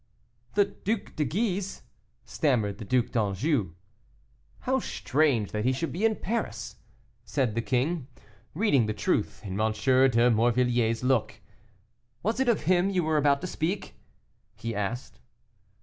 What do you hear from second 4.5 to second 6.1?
"How strange that he should be